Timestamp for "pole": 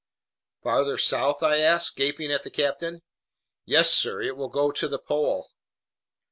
4.97-5.51